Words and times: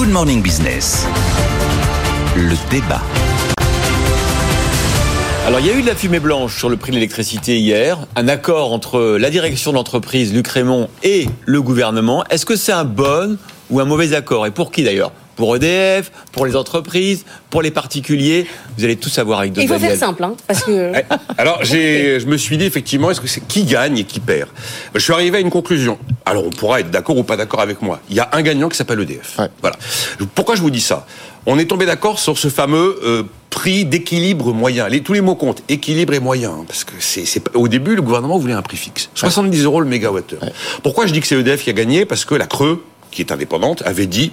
Good 0.00 0.12
Morning 0.12 0.40
Business. 0.40 1.06
Le 2.34 2.54
débat. 2.70 3.02
Alors, 5.46 5.60
il 5.60 5.66
y 5.66 5.68
a 5.68 5.74
eu 5.74 5.82
de 5.82 5.86
la 5.86 5.94
fumée 5.94 6.20
blanche 6.20 6.56
sur 6.56 6.70
le 6.70 6.78
prix 6.78 6.90
de 6.90 6.94
l'électricité 6.94 7.58
hier. 7.58 7.98
Un 8.16 8.26
accord 8.26 8.72
entre 8.72 9.18
la 9.18 9.28
direction 9.28 9.72
de 9.72 9.76
l'entreprise, 9.76 10.32
Luc 10.32 10.48
Raymond, 10.48 10.88
et 11.02 11.28
le 11.44 11.60
gouvernement. 11.60 12.24
Est-ce 12.30 12.46
que 12.46 12.56
c'est 12.56 12.72
un 12.72 12.84
bon 12.84 13.36
ou 13.68 13.78
un 13.78 13.84
mauvais 13.84 14.14
accord? 14.14 14.46
Et 14.46 14.50
pour 14.50 14.72
qui 14.72 14.84
d'ailleurs? 14.84 15.12
Pour 15.40 15.56
EDF, 15.56 16.12
pour 16.32 16.44
les 16.44 16.54
entreprises, 16.54 17.24
pour 17.48 17.62
les 17.62 17.70
particuliers. 17.70 18.46
Vous 18.76 18.84
allez 18.84 18.96
tout 18.96 19.08
savoir 19.08 19.38
avec 19.38 19.56
Il 19.56 19.66
faut 19.66 19.78
faire 19.78 19.96
simple, 19.96 20.22
hein, 20.22 20.34
parce 20.46 20.62
que. 20.64 20.92
Eh, 20.94 21.14
alors, 21.38 21.64
je 21.64 22.26
me 22.26 22.36
suis 22.36 22.58
dit 22.58 22.66
effectivement, 22.66 23.10
est-ce 23.10 23.22
que 23.22 23.26
c'est 23.26 23.40
qui 23.46 23.64
gagne 23.64 23.96
et 23.96 24.04
qui 24.04 24.20
perd? 24.20 24.50
Je 24.94 25.00
suis 25.00 25.14
arrivé 25.14 25.38
à 25.38 25.40
une 25.40 25.48
conclusion. 25.48 25.98
Alors, 26.26 26.44
on 26.46 26.50
pourra 26.50 26.80
être 26.80 26.90
d'accord 26.90 27.16
ou 27.16 27.22
pas 27.22 27.38
d'accord 27.38 27.62
avec 27.62 27.80
moi. 27.80 28.00
Il 28.10 28.16
y 28.16 28.20
a 28.20 28.28
un 28.32 28.42
gagnant 28.42 28.68
qui 28.68 28.76
s'appelle 28.76 29.00
EDF. 29.00 29.38
Voilà. 29.62 29.78
Pourquoi 30.34 30.56
je 30.56 30.60
vous 30.60 30.70
dis 30.70 30.82
ça? 30.82 31.06
On 31.46 31.58
est 31.58 31.64
tombé 31.64 31.86
d'accord 31.86 32.18
sur 32.18 32.36
ce 32.36 32.48
fameux 32.48 33.00
euh, 33.02 33.22
prix 33.48 33.86
d'équilibre 33.86 34.52
moyen. 34.52 34.90
Les, 34.90 35.00
tous 35.00 35.14
les 35.14 35.22
mots 35.22 35.36
comptent, 35.36 35.62
équilibre 35.70 36.12
et 36.12 36.20
moyen, 36.20 36.50
hein, 36.50 36.64
parce 36.66 36.84
que 36.84 36.92
c'est, 36.98 37.24
au 37.54 37.66
début 37.66 37.96
le 37.96 38.02
gouvernement 38.02 38.36
voulait 38.36 38.52
un 38.52 38.60
prix 38.60 38.76
fixe, 38.76 39.08
70 39.14 39.64
euros 39.64 39.80
le 39.80 39.86
mégawattheure. 39.86 40.40
Pourquoi 40.82 41.06
je 41.06 41.14
dis 41.14 41.20
que 41.22 41.26
c'est 41.26 41.40
EDF 41.40 41.64
qui 41.64 41.70
a 41.70 41.72
gagné? 41.72 42.04
Parce 42.04 42.26
que 42.26 42.34
la 42.34 42.46
Creux, 42.46 42.84
qui 43.10 43.22
est 43.22 43.32
indépendante, 43.32 43.82
avait 43.86 44.06
dit 44.06 44.32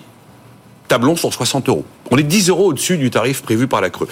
tablon 0.87 1.15
sur 1.15 1.33
60 1.33 1.69
euros. 1.69 1.85
On 2.11 2.17
est 2.17 2.23
10 2.23 2.49
euros 2.49 2.67
au-dessus 2.67 2.97
du 2.97 3.09
tarif 3.09 3.41
prévu 3.41 3.67
par 3.67 3.81
la 3.81 3.89
Creux. 3.89 4.07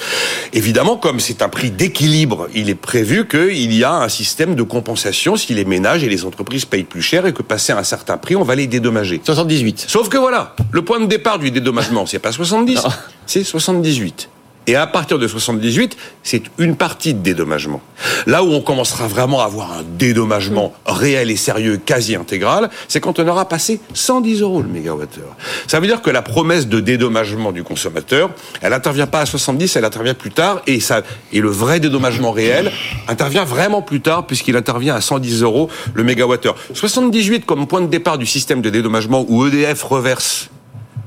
Évidemment, 0.54 0.98
comme 0.98 1.20
c'est 1.20 1.42
un 1.42 1.50
prix 1.50 1.72
d'équilibre, 1.72 2.48
il 2.54 2.70
est 2.70 2.76
prévu 2.76 3.28
qu'il 3.28 3.74
y 3.74 3.84
a 3.84 3.94
un 3.94 4.10
système 4.10 4.56
de 4.56 4.64
compensation 4.64 5.36
si 5.36 5.54
les 5.54 5.66
ménages 5.66 6.04
et 6.04 6.10
les 6.10 6.26
entreprises 6.26 6.66
payent 6.66 6.84
plus 6.84 7.02
cher 7.02 7.26
et 7.26 7.34
que 7.34 7.42
passer 7.42 7.74
à 7.74 7.78
un 7.78 7.84
certain 7.84 8.18
prix, 8.18 8.36
on 8.36 8.44
va 8.44 8.56
les 8.56 8.68
dédommager. 8.68 9.22
78. 9.24 9.86
Sauf 9.88 10.10
que 10.10 10.18
voilà, 10.18 10.56
le 10.72 10.84
point 10.84 11.00
de 11.00 11.06
départ 11.06 11.40
du 11.40 11.52
dédommagement, 11.52 12.06
c'est 12.06 12.20
pas 12.20 12.32
70, 12.32 12.82
c'est 13.26 13.44
78. 13.44 14.30
Et 14.68 14.76
à 14.76 14.88
partir 14.88 15.20
de 15.20 15.28
78, 15.28 15.96
c'est 16.24 16.44
une 16.58 16.76
partie 16.76 17.14
de 17.14 17.20
dédommagement. 17.20 17.82
Là 18.26 18.44
où 18.44 18.48
on 18.48 18.62
commencera 18.62 19.08
vraiment 19.08 19.42
à 19.42 19.46
avoir 19.46 19.74
un 19.74 19.84
dédommagement 19.98 20.74
réel 20.86 21.30
et 21.30 21.36
sérieux, 21.36 21.78
quasi 21.78 22.16
intégral, 22.16 22.70
c'est 22.88 23.00
quand 23.00 23.20
on 23.20 23.28
aura 23.28 23.48
passé 23.48 23.80
110 23.94 24.42
euros 24.42 24.62
le 24.62 24.68
mégawattheure. 24.68 25.36
Ça 25.68 25.80
veut 25.80 25.88
dire 25.88 26.02
que 26.02 26.10
la 26.10 26.22
promesse 26.22 26.68
de 26.68 26.80
dédommagement 26.80 27.52
du 27.52 27.64
consommateur, 27.64 28.32
elle 28.62 28.72
n'intervient 28.72 29.08
pas 29.08 29.22
à 29.22 29.26
70, 29.26 29.76
elle 29.76 29.86
intervient 29.86 30.16
plus 30.16 30.32
tard, 30.32 30.62
et 30.66 30.80
ça, 30.80 31.04
et 31.32 31.42
le 31.42 31.50
vrai 31.50 31.80
dédommagement 31.80 32.32
réel 32.32 32.72
intervient 33.08 33.46
vraiment 33.46 33.82
plus 33.82 34.02
tard, 34.02 34.26
puisqu'il 34.26 34.56
intervient 34.56 34.96
à 34.96 35.02
110 35.02 35.44
euros 35.44 35.70
le 35.94 36.04
mégawattheure. 36.04 36.56
78 36.74 37.46
comme 37.46 37.68
point 37.68 37.82
de 37.82 37.88
départ 37.88 38.18
du 38.18 38.26
système 38.26 38.62
de 38.62 38.70
dédommagement 38.70 39.26
où 39.28 39.46
EDF 39.46 39.84
reverse 39.84 40.50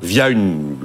via 0.03 0.29
une 0.29 0.77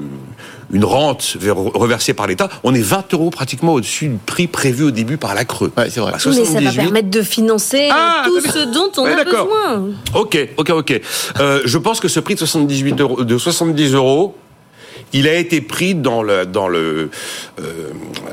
une 0.73 0.83
rente 0.83 1.37
reversée 1.73 2.13
par 2.13 2.27
l'État, 2.27 2.49
on 2.63 2.73
est 2.73 2.81
20 2.81 3.13
euros 3.13 3.29
pratiquement 3.29 3.73
au-dessus 3.73 4.07
du 4.07 4.17
prix 4.17 4.47
prévu 4.47 4.83
au 4.83 4.91
début 4.91 5.17
par 5.17 5.35
la 5.35 5.45
Creux. 5.45 5.71
Ouais, 5.77 5.89
c'est 5.89 5.99
vrai. 5.99 6.13
Mais 6.25 6.45
ça 6.45 6.59
va 6.59 6.71
permettre 6.71 7.09
de 7.09 7.21
financer 7.21 7.89
ah, 7.91 8.23
tout 8.25 8.41
ce 8.41 8.65
dont 8.65 8.91
on 8.97 9.05
a 9.05 9.23
besoin. 9.23 9.91
Ok, 10.15 10.37
ok, 10.57 10.69
ok. 10.71 11.01
Euh, 11.39 11.61
je 11.63 11.77
pense 11.77 11.99
que 11.99 12.07
ce 12.07 12.19
prix 12.19 12.33
de 12.33 12.39
78 12.39 12.99
euros, 12.99 13.23
de 13.23 13.37
70 13.37 13.93
euros, 13.93 14.35
il 15.13 15.27
a 15.27 15.35
été 15.35 15.61
pris 15.61 15.95
dans 15.95 16.23
le, 16.23 16.45
dans 16.45 16.67
le, 16.67 17.09
euh, 17.59 17.89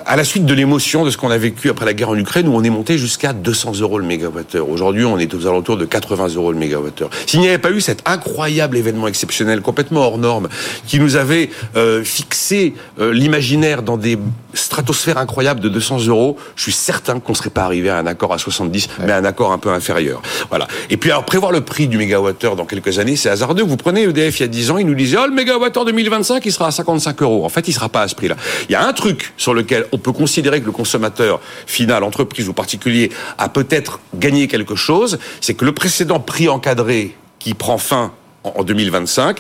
à 0.07 0.17
la 0.17 0.25
suite 0.25 0.47
de 0.47 0.55
l'émotion 0.55 1.05
de 1.05 1.11
ce 1.11 1.19
qu'on 1.19 1.31
a 1.31 1.39
vécu 1.39 1.69
après 1.69 1.85
la 1.85 1.93
guerre 1.93 2.09
en 2.09 2.17
Ukraine, 2.17 2.49
où 2.49 2.55
on 2.55 2.65
est 2.65 2.71
monté 2.71 2.99
jusqu'à 2.99 3.33
200 3.33 3.81
euros 3.81 3.99
le 3.99 4.07
mégawattheure. 4.07 4.69
Aujourd'hui, 4.69 5.05
on 5.05 5.19
est 5.19 5.33
aux 5.35 5.47
alentours 5.47 5.77
de 5.77 5.85
80 5.85 6.29
euros 6.37 6.53
le 6.53 6.59
mégawattheure. 6.59 7.11
S'il 7.27 7.41
n'y 7.41 7.49
avait 7.49 7.59
pas 7.59 7.71
eu 7.71 7.81
cet 7.81 8.03
incroyable 8.09 8.77
événement 8.77 9.07
exceptionnel, 9.07 9.61
complètement 9.61 10.01
hors 10.01 10.19
norme, 10.19 10.49
qui 10.87 10.99
nous 10.99 11.17
avait 11.17 11.51
euh, 11.77 12.03
fixé 12.03 12.75
euh, 12.99 13.13
l'imaginaire 13.13 13.83
dans 13.83 13.97
des 13.97 14.19
stratosphères 14.55 15.19
incroyables 15.19 15.61
de 15.61 15.69
200 15.69 16.07
euros, 16.07 16.37
je 16.57 16.63
suis 16.63 16.73
certain 16.73 17.21
qu'on 17.21 17.33
ne 17.33 17.37
serait 17.37 17.51
pas 17.51 17.65
arrivé 17.65 17.91
à 17.91 17.99
un 17.99 18.07
accord 18.07 18.33
à 18.33 18.39
70, 18.39 18.89
mais 19.05 19.13
à 19.13 19.19
un 19.19 19.25
accord 19.25 19.53
un 19.53 19.59
peu 19.59 19.71
inférieur. 19.71 20.23
Voilà. 20.49 20.67
Et 20.89 20.97
puis 20.97 21.11
alors 21.11 21.25
prévoir 21.25 21.53
le 21.53 21.61
prix 21.61 21.89
du 21.89 21.99
mégawattheure 21.99 22.57
dans 22.57 22.65
quelques 22.65 22.99
années, 22.99 23.17
c'est 23.17 23.29
hasardeux. 23.29 23.63
Vous 23.63 23.77
prenez 23.77 24.03
EDF 24.03 24.41
il 24.41 24.43
y 24.43 24.45
a 24.45 24.49
10 24.49 24.71
ans, 24.71 24.79
il 24.79 24.87
nous 24.87 24.95
disait 24.95 25.19
oh 25.21 25.27
le 25.27 25.35
mégawattheure 25.35 25.85
2025, 25.85 26.45
il 26.47 26.53
sera 26.53 26.70
55 26.71 27.23
euros. 27.23 27.45
En 27.45 27.49
fait, 27.49 27.67
il 27.69 27.71
ne 27.71 27.75
sera 27.75 27.89
pas 27.89 28.03
à 28.03 28.09
ce 28.09 28.15
prix-là. 28.15 28.37
Il 28.69 28.73
y 28.73 28.75
a 28.75 28.87
un 28.87 28.93
truc 28.93 29.33
sur 29.37 29.55
lequel 29.55 29.87
on 29.93 29.99
peut 29.99 30.13
considérer 30.13 30.61
que 30.61 30.67
le 30.67 30.73
consommateur 30.73 31.41
final, 31.67 32.05
entreprise 32.05 32.49
ou 32.49 32.53
particulier, 32.53 33.11
a 33.39 33.49
peut-être 33.49 34.01
gagné 34.15 34.49
quelque 34.49 34.75
chose, 34.75 35.19
c'est 35.41 35.55
que 35.55 35.65
le 35.65 35.73
précédent 35.73 36.21
prix 36.21 36.49
encadré 36.49 37.17
qui 37.39 37.55
prend 37.55 37.79
fin 37.79 38.13
en 38.45 38.63
2025 38.63 39.39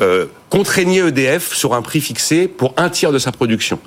euh, 0.00 0.26
contraignait 0.50 1.08
EDF 1.08 1.54
sur 1.54 1.74
un 1.74 1.82
prix 1.82 2.00
fixé 2.00 2.48
pour 2.48 2.74
un 2.76 2.88
tiers 2.88 3.12
de 3.12 3.18
sa 3.18 3.32
production 3.32 3.78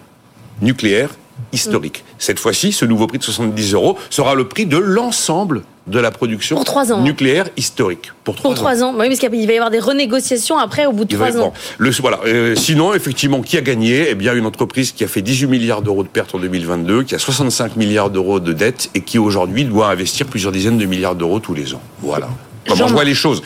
nucléaire 0.62 1.10
historique. 1.52 2.04
Cette 2.18 2.40
fois-ci, 2.40 2.72
ce 2.72 2.86
nouveau 2.86 3.08
prix 3.08 3.18
de 3.18 3.24
70 3.24 3.74
euros 3.74 3.98
sera 4.10 4.36
le 4.36 4.48
prix 4.48 4.66
de 4.66 4.78
l'ensemble 4.78 5.64
de 5.88 6.00
la 6.00 6.12
production 6.12 6.64
nucléaire 7.04 7.50
historique. 7.58 8.12
Pour 8.24 8.36
trois, 8.36 8.52
pour 8.52 8.56
trois 8.56 8.84
ans. 8.84 8.94
Oui, 8.98 9.08
parce 9.08 9.20
qu'il 9.20 9.48
va 9.48 9.54
y 9.54 9.56
avoir 9.56 9.70
des 9.70 9.80
renégociations 9.80 10.58
après 10.58 10.86
au 10.86 10.92
bout 10.92 11.06
de 11.06 11.16
trois 11.16 11.38
ans. 11.38 11.54
Le, 11.78 11.92
voilà. 11.92 12.20
Euh, 12.26 12.56
sinon, 12.56 12.94
effectivement, 12.94 13.42
qui 13.42 13.58
a 13.58 13.62
gagné? 13.62 14.08
Eh 14.10 14.16
bien, 14.16 14.34
une 14.34 14.46
entreprise 14.46 14.92
qui 14.92 15.04
a 15.04 15.08
fait 15.08 15.22
18 15.22 15.48
milliards 15.48 15.82
d'euros 15.82 16.04
de 16.04 16.08
pertes 16.08 16.34
en 16.34 16.40
2022, 16.40 17.04
qui 17.04 17.16
a 17.16 17.20
65 17.20 17.76
milliards 17.76 18.10
d'euros 18.10 18.40
de 18.40 18.54
dettes 18.54 18.90
et 18.96 19.02
qui 19.02 19.20
aujourd'hui 19.20 19.66
doit 19.66 19.90
investir 19.90 20.26
plusieurs 20.26 20.52
dizaines 20.52 20.78
de 20.78 20.86
milliards 20.86 21.16
d'euros 21.16 21.40
tous 21.40 21.54
les 21.54 21.74
ans. 21.74 21.82
Voilà 22.02 22.30
comment 22.68 22.88
je 22.88 22.94
vois 22.94 23.04
les 23.04 23.14
choses? 23.14 23.42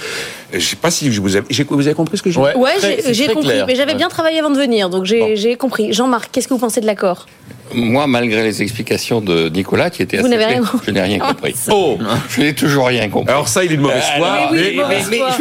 Je 0.52 0.60
sais 0.60 0.76
pas 0.76 0.90
si 0.90 1.10
vous 1.10 1.36
avez, 1.36 1.46
vous 1.70 1.86
avez 1.86 1.94
compris 1.94 2.18
ce 2.18 2.24
que 2.24 2.32
j'ai 2.32 2.40
dit. 2.40 2.58
Ouais, 2.58 2.76
j'ai 3.12 3.28
compris. 3.28 3.64
Mais 3.68 3.76
j'avais 3.76 3.96
bien 3.96 4.10
travaillé 4.10 4.40
avant 4.40 4.50
de 4.50 4.58
venir, 4.58 4.90
donc 4.90 5.06
j'ai 5.06 5.56
compris. 5.56 5.94
Jean-Marc, 5.94 6.30
qu'est-ce 6.32 6.48
que 6.48 6.54
vous 6.54 6.60
pensez 6.60 6.82
de 6.82 6.86
l'accord? 6.86 7.26
Moi, 7.74 8.08
malgré 8.08 8.44
les 8.44 8.62
explications 8.62 9.22
de 9.22 9.50
Nicolas, 9.50 9.90
qui 9.90 10.02
étaient 10.02 10.18
assez 10.18 10.30
je 10.30 10.92
n'ai 10.92 11.02
rien 11.02 11.20
compris. 11.20 11.56
Oh, 11.72 11.98
je 12.30 12.42
n'ai 12.42 12.54
toujours 12.54 12.88
rien 12.88 13.10
compris. 13.10 13.32
Alors 13.32 13.48
ça, 13.48 13.64
il 13.64 13.72
est 13.72 13.78
de 13.78 13.82
mauvaise 13.82 14.04
foi. 14.18 14.52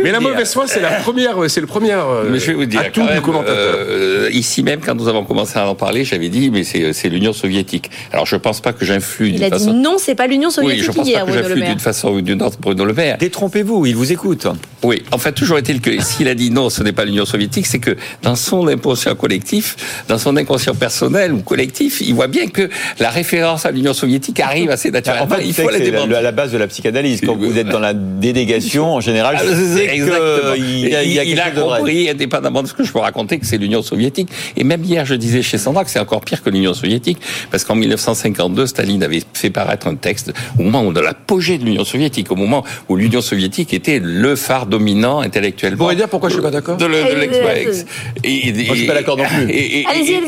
mais, 0.03 0.11
la 0.11 0.21
mauvaise 0.21 0.53
foi, 0.53 0.67
c'est 0.67 0.81
la 0.81 0.91
première, 0.93 1.37
c'est 1.49 1.61
le 1.61 1.67
premier 1.67 1.93
euh, 1.93 2.28
mais 2.31 2.38
je 2.38 2.47
vais 2.47 2.55
vous 2.55 2.67
dire, 2.67 2.81
atout 2.81 3.06
du 3.06 3.21
commentateur. 3.21 3.56
Euh, 3.56 4.28
ici 4.33 4.62
même, 4.62 4.81
quand 4.81 4.94
nous 4.94 5.09
avons 5.09 5.25
commencé 5.25 5.59
à 5.59 5.69
en 5.69 5.75
parler, 5.75 6.05
j'avais 6.05 6.28
dit, 6.28 6.50
mais 6.50 6.65
c'est 6.65 7.09
l'Union 7.09 7.33
soviétique. 7.33 7.91
Alors 8.12 8.27
je 8.27 8.37
ne 8.37 8.41
pense 8.41 8.61
pas 8.61 8.72
que 8.72 8.84
j'influe. 8.84 9.31
Il 9.31 9.44
a 9.44 9.50
dit 9.50 9.69
non, 9.69 9.97
c'est 9.99 10.15
pas 10.15 10.27
l'Union 10.27 10.50
soviétique 10.50 10.81
oui, 10.81 10.87
je 10.87 10.93
pense 10.93 11.09
hier, 11.09 11.25
pas 11.25 11.33
que 11.33 11.38
j'influe 11.38 11.62
d'une 11.62 11.78
façon 11.78 12.09
ou 12.11 12.21
d'une 12.21 12.43
autre, 12.43 12.59
Bruno 12.61 12.84
Le 12.84 12.93
Maire. 12.93 13.19
Détrompez-vous, 13.19 13.87
il 13.87 13.97
vous 13.97 14.12
écoute. 14.12 14.47
Oui, 14.83 15.03
en 15.12 15.19
fait, 15.19 15.33
toujours 15.33 15.59
est-il 15.59 15.81
que 15.81 16.00
s'il 16.03 16.28
a 16.28 16.34
dit 16.34 16.50
non, 16.50 16.71
ce 16.71 16.83
n'est 16.83 16.93
pas 16.93 17.05
l'Union 17.05 17.25
soviétique, 17.25 17.67
c'est 17.67 17.78
que 17.78 17.97
dans 18.22 18.37
son 18.37 18.67
inconscient 18.69 19.15
collectif, 19.15 19.77
dans 20.09 20.19
son 20.19 20.37
inconscient 20.37 20.75
personnel 20.75 21.33
ou 21.33 21.43
collectif, 21.43 22.00
il 22.00 22.15
voit 22.19 22.27
bien 22.27 22.49
que 22.49 22.69
la 22.99 23.11
référence 23.11 23.65
à 23.65 23.71
l'Union 23.71 23.95
soviétique 23.95 24.41
arrive 24.41 24.71
assez 24.71 24.91
naturellement. 24.91 25.33
En 25.33 25.39
fait, 25.39 25.47
il 25.47 25.55
faut 25.55 25.71
la 25.71 25.79
c'est 25.79 26.15
à 26.15 26.21
la 26.21 26.33
base 26.33 26.51
de 26.51 26.59
la 26.59 26.67
psychanalyse. 26.67 27.21
Quand 27.25 27.37
vous 27.37 27.56
êtes 27.56 27.69
dans 27.69 27.79
la 27.79 27.95
délégation, 27.95 28.95
en 28.95 29.01
général, 29.01 29.37
ah, 29.39 30.56
il, 30.56 31.41
a 31.41 31.51
compris, 31.51 32.11
indépendamment 32.11 32.62
de 32.62 32.69
ce 32.69 32.75
que 32.75 32.83
je 32.83 32.93
peux 32.93 32.99
raconter, 32.99 33.39
que 33.39 33.47
c'est 33.47 33.56
l'Union 33.56 33.83
soviétique. 33.83 34.31
Et 34.56 34.65
même 34.65 34.83
hier, 34.83 35.05
je 35.05 35.15
disais 35.15 35.43
chez 35.43 35.59
Sandra 35.59 35.84
que 35.84 35.91
c'est 35.91 36.01
encore 36.01 36.21
pire 36.23 36.43
que 36.43 36.51
l'Union 36.51 36.75
soviétique, 36.75 37.19
parce 37.53 37.65
qu'en 37.65 37.77
1952, 37.77 38.67
Staline 38.67 39.05
avait 39.05 39.23
fait 39.33 39.50
paraître 39.50 39.87
un 39.87 39.95
texte 39.95 40.33
au 40.59 40.65
moment 40.65 40.91
de 40.91 41.00
l'apogée 41.00 41.59
de 41.59 41.65
l'Union 41.65 41.85
soviétique, 41.85 42.33
au 42.33 42.37
moment 42.37 42.65
où 42.89 42.97
l'Union 42.97 43.21
soviétique 43.21 43.73
était 43.73 44.00
le 44.03 44.35
phare 44.35 44.67
dominant 44.67 45.21
intellectuellement. 45.21 45.77
Vous 45.77 45.85
pourriez 45.85 45.97
dire 45.97 46.09
pourquoi 46.09 46.31
je 46.31 46.35
suis 46.35 46.43
pas 46.43 46.50
d'accord 46.50 46.79
De 46.79 46.87
l'ex 46.87 47.87
Et, 48.25 48.53
je 48.53 48.75
suis 48.75 48.87
pas 48.87 48.95
d'accord 48.95 49.17
non 49.17 49.25
plus. 49.25 49.50
Et, 49.50 49.85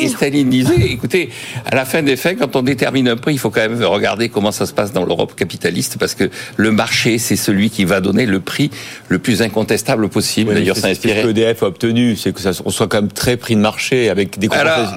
Staline 0.09 0.51
disait, 0.51 0.93
écoutez, 0.93 1.31
à 1.67 1.75
la 1.81 1.87
fin 1.87 2.03
des 2.03 2.17
faits, 2.17 2.39
quand 2.39 2.57
on 2.57 2.63
détermine 2.63 3.09
un 3.09 3.17
prix, 3.17 3.33
il 3.33 3.39
faut 3.39 3.49
quand 3.49 3.67
même 3.67 3.83
regarder 3.83 4.29
comment 4.29 4.53
ça 4.53 4.67
se 4.67 4.75
passe 4.75 4.93
dans 4.93 5.07
l'Europe 5.07 5.35
capitaliste, 5.35 5.97
parce 5.99 6.15
que 6.15 6.29
le 6.59 6.73
marché, 6.73 7.17
c'est 7.17 7.37
celui 7.37 7.71
qui 7.71 7.87
va 7.87 8.03
donner 8.03 8.27
le 8.27 8.39
prix 8.39 8.71
le 9.09 9.19
plus 9.19 9.41
incontestable 9.41 10.11
possible. 10.11 10.53
D'ailleurs, 10.53 10.77
ça 10.77 10.89
inspiré. 10.89 11.23
Ce 11.23 11.27
que 11.27 11.31
EDF 11.31 11.63
a 11.63 11.67
obtenu, 11.67 12.17
c'est 12.17 12.35
que 12.35 12.41
ça 12.43 12.53
soit 12.53 12.87
quand 12.87 13.01
même 13.01 13.11
très 13.11 13.39
prix 13.39 13.57
de 13.57 13.63
marché 13.63 14.11
avec 14.11 14.39
des. 14.39 14.49
Alors, 14.51 14.95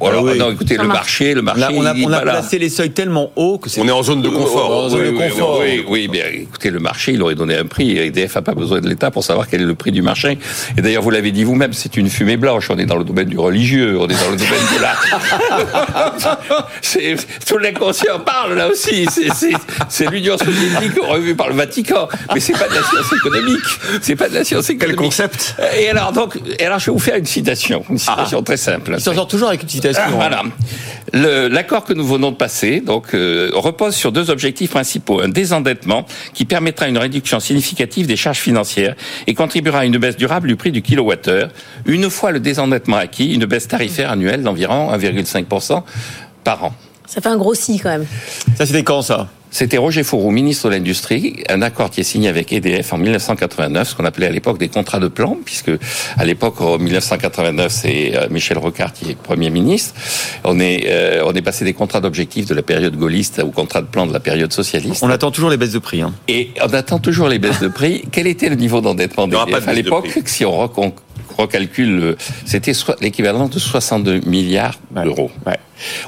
alors 0.00 0.24
non, 0.36 0.52
écoutez, 0.52 0.76
le 0.76 0.86
marché, 0.86 1.34
le 1.34 1.42
marché. 1.42 1.64
on 1.74 1.84
a, 1.84 1.94
on 1.96 2.12
a 2.12 2.20
placé 2.20 2.60
les 2.60 2.68
seuils 2.68 2.92
tellement 2.92 3.32
haut 3.34 3.58
que 3.58 3.68
c'est. 3.68 3.80
On 3.80 3.88
est 3.88 3.90
en 3.90 4.04
zone 4.04 4.22
de 4.22 4.28
confort. 4.28 4.88
Oui, 4.92 5.06
de 5.06 5.10
confort. 5.10 5.60
Oui, 5.60 5.84
oui, 5.88 6.08
mais 6.12 6.22
écoutez, 6.42 6.70
le 6.70 6.78
marché, 6.78 7.14
il 7.14 7.22
aurait 7.22 7.34
donné 7.34 7.56
un 7.56 7.66
prix. 7.66 7.98
EDF 7.98 8.36
n'a 8.36 8.42
pas 8.42 8.54
besoin 8.54 8.80
de 8.80 8.88
l'État 8.88 9.10
pour 9.10 9.24
savoir 9.24 9.48
quel 9.48 9.60
est 9.60 9.66
le 9.66 9.74
prix 9.74 9.90
du 9.90 10.02
marché. 10.02 10.38
Et 10.78 10.82
d'ailleurs, 10.82 11.02
vous 11.02 11.10
l'avez 11.10 11.32
dit 11.32 11.42
vous-même, 11.42 11.72
c'est 11.72 11.96
une 11.96 12.08
fumée 12.08 12.36
blanche. 12.36 12.70
On 12.70 12.78
est 12.78 12.86
dans 12.86 12.96
le 12.96 13.04
domaine 13.04 13.28
du 13.28 13.40
religieux, 13.40 13.98
on 13.98 14.06
est 14.06 14.20
dans 14.22 14.30
le 14.30 14.36
domaine 14.36 14.66
de 14.76 14.82
la. 14.82 14.94
tout 17.46 17.58
l'inconscient 17.58 18.20
parle 18.20 18.54
là 18.54 18.68
aussi. 18.68 19.06
C'est 19.88 20.10
l'Union 20.10 20.36
soviétique 20.38 20.98
revue 21.02 21.34
par 21.34 21.48
le 21.48 21.54
Vatican, 21.54 22.08
mais 22.34 22.40
c'est 22.40 22.52
pas 22.52 22.68
de 22.68 22.74
la 22.74 22.82
science 22.82 23.12
économique. 23.12 23.64
C'est 24.02 24.16
pas 24.16 24.28
de 24.28 24.34
la 24.34 24.44
science 24.44 24.70
économique. 24.70 24.96
Quel 24.98 25.06
concept 25.06 25.56
Et 25.76 25.88
alors 25.88 26.12
donc, 26.12 26.38
alors 26.60 26.78
je 26.78 26.86
vais 26.86 26.92
vous 26.92 26.98
faire 26.98 27.16
une 27.16 27.26
citation, 27.26 27.84
une 27.90 27.98
citation 27.98 28.42
très 28.42 28.56
simple. 28.56 28.94
Il 28.96 29.00
s'en 29.00 29.14
sort 29.14 29.28
toujours 29.28 29.48
avec 29.48 29.62
une 29.62 29.68
citation. 29.68 30.02
Ah, 30.06 30.10
voilà. 30.10 30.42
L'accord 31.12 31.84
que 31.84 31.92
nous 31.92 32.06
venons 32.06 32.30
de 32.30 32.36
passer 32.36 32.80
donc 32.80 33.14
euh, 33.14 33.50
repose 33.54 33.94
sur 33.94 34.12
deux 34.12 34.30
objectifs 34.30 34.70
principaux 34.70 35.20
un 35.20 35.28
désendettement 35.28 36.04
qui 36.34 36.44
permettra 36.44 36.88
une 36.88 36.98
réduction 36.98 37.40
significative 37.40 38.06
des 38.06 38.16
charges 38.16 38.38
financière 38.38 38.96
et 39.26 39.34
contribuera 39.34 39.80
à 39.80 39.84
une 39.84 39.98
baisse 39.98 40.16
durable 40.16 40.48
du 40.48 40.56
prix 40.56 40.72
du 40.72 40.82
kilowattheure. 40.82 41.50
Une 41.86 42.10
fois 42.10 42.32
le 42.32 42.40
désendettement 42.40 42.96
acquis, 42.96 43.34
une 43.34 43.46
baisse 43.46 43.68
tarifaire 43.68 44.10
annuelle 44.10 44.42
d'environ 44.42 44.92
1,5% 44.92 45.82
par 46.44 46.64
an. 46.64 46.74
Ça 47.06 47.20
fait 47.20 47.28
un 47.28 47.36
gros 47.36 47.54
si 47.54 47.78
quand 47.78 47.90
même. 47.90 48.06
Ça, 48.56 48.66
c'était 48.66 48.82
quand 48.82 49.02
ça? 49.02 49.28
C'était 49.50 49.78
Roger 49.78 50.02
Fourou, 50.02 50.30
ministre 50.30 50.68
de 50.68 50.74
l'Industrie, 50.74 51.44
un 51.48 51.62
accord 51.62 51.90
qui 51.90 52.00
est 52.00 52.04
signé 52.04 52.28
avec 52.28 52.52
EDF 52.52 52.92
en 52.92 52.98
1989, 52.98 53.88
ce 53.88 53.94
qu'on 53.94 54.04
appelait 54.04 54.26
à 54.26 54.30
l'époque 54.30 54.58
des 54.58 54.68
contrats 54.68 54.98
de 54.98 55.08
plan, 55.08 55.36
puisque 55.44 55.70
à 56.16 56.24
l'époque, 56.24 56.60
en 56.60 56.78
1989, 56.78 57.72
c'est 57.72 58.16
euh, 58.16 58.28
Michel 58.30 58.58
Rocard 58.58 58.92
qui 58.92 59.10
est 59.10 59.16
Premier 59.16 59.50
ministre. 59.50 59.94
On 60.44 60.60
est, 60.60 60.86
euh, 60.88 61.22
on 61.24 61.32
est 61.32 61.42
passé 61.42 61.64
des 61.64 61.72
contrats 61.72 62.00
d'objectifs 62.00 62.46
de 62.46 62.54
la 62.54 62.62
période 62.62 62.96
gaulliste 62.96 63.38
au 63.38 63.50
contrat 63.50 63.80
de 63.80 63.86
plan 63.86 64.06
de 64.06 64.12
la 64.12 64.20
période 64.20 64.52
socialiste. 64.52 65.02
On 65.02 65.10
attend 65.10 65.30
toujours 65.30 65.50
les 65.50 65.56
baisses 65.56 65.72
de 65.72 65.78
prix. 65.78 66.02
Hein. 66.02 66.12
Et 66.28 66.50
on 66.62 66.72
attend 66.74 66.98
toujours 66.98 67.28
les 67.28 67.38
baisses 67.38 67.60
de 67.60 67.68
prix. 67.68 68.04
Quel 68.12 68.26
était 68.26 68.48
le 68.48 68.56
niveau 68.56 68.80
d'endettement 68.80 69.26
d'EDF 69.28 69.68
à 69.68 69.72
l'époque 69.72 70.08
Si 70.26 70.44
on 70.44 70.68
recalcule, 71.36 72.16
c'était 72.44 72.72
l'équivalent 73.00 73.48
de 73.48 73.58
62 73.58 74.20
milliards 74.26 74.78
d'euros. 74.90 75.30
Ouais. 75.46 75.58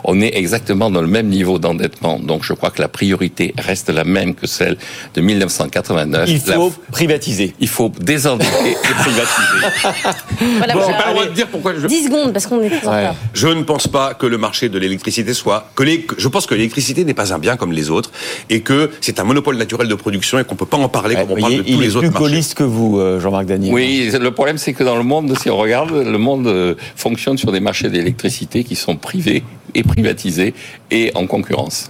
On 0.05 0.21
est 0.21 0.35
exactement 0.35 0.91
dans 0.91 1.01
le 1.01 1.07
même 1.07 1.29
niveau 1.29 1.59
d'endettement. 1.59 2.19
Donc 2.19 2.45
je 2.45 2.53
crois 2.53 2.71
que 2.71 2.81
la 2.81 2.89
priorité 2.89 3.55
reste 3.59 3.91
la 3.91 4.05
même 4.05 4.35
que 4.35 4.47
celle 4.47 4.77
de 5.15 5.21
1989. 5.21 6.29
Il 6.29 6.41
faut 6.41 6.73
privatiser. 6.91 7.55
Il 7.61 7.69
faut 7.69 7.91
désendetter 8.01 8.71
et 8.71 8.95
privatiser. 8.95 10.19
voilà, 10.59 10.75
bon, 10.75 10.81
pas 10.81 11.09
le 11.09 11.13
droit 11.13 11.27
de 11.27 11.33
dire 11.33 11.49
pourquoi 11.49 11.75
je... 11.75 11.87
10 11.87 12.05
secondes, 12.05 12.33
parce 12.33 12.47
qu'on 12.47 12.63
est 12.63 12.71
ouais. 12.71 13.11
Je 13.35 13.49
ne 13.49 13.63
pense 13.63 13.89
pas 13.89 14.15
que 14.15 14.27
le 14.27 14.39
marché 14.39 14.69
de 14.69 14.79
l'électricité 14.79 15.35
soit... 15.35 15.71
Que 15.75 15.83
les... 15.83 16.07
Je 16.17 16.29
pense 16.29 16.47
que 16.47 16.55
l'électricité 16.55 17.05
n'est 17.05 17.15
pas 17.15 17.33
un 17.33 17.39
bien 17.39 17.57
comme 17.57 17.73
les 17.73 17.91
autres 17.91 18.11
et 18.51 18.61
que 18.61 18.91
c'est 19.01 19.21
un 19.21 19.25
monopole 19.25 19.57
naturel 19.57 19.89
de 19.89 19.95
production 19.95 20.39
et 20.39 20.45
qu'on 20.45 20.55
ne 20.55 20.59
peut 20.59 20.67
pas 20.67 20.77
en 20.77 20.89
parler 20.89 21.15
comme 21.15 21.33
on 21.33 21.41
parle 21.41 21.57
de 21.57 21.63
tous 21.63 21.81
les 21.81 21.97
autres 21.97 22.11
marchés. 22.11 22.25
Il 22.27 22.35
est 22.35 22.41
plus 22.41 22.55
que 22.55 22.65
vous, 22.65 22.99
euh, 22.99 23.21
Jean-Marc 23.21 23.47
Daniel. 23.47 23.73
Oui, 23.73 24.11
le 24.19 24.31
problème 24.31 24.59
c'est 24.59 24.73
que 24.73 24.85
dans 24.85 24.97
le 24.97 25.03
monde, 25.03 25.37
si 25.39 25.51
on 25.51 25.57
regarde, 25.57 25.91
le 25.91 26.19
monde 26.19 26.47
euh, 26.47 26.75
fonctionne 26.97 27.39
sur 27.39 27.53
des 27.53 27.61
marchés 27.61 27.89
d'électricité 27.89 28.65
qui 28.65 28.77
sont 28.77 28.97
privés 28.97 29.43
et 29.75 29.83
privatisé 29.83 30.55
et 30.91 31.13
en 31.15 31.27
concurrence. 31.27 31.87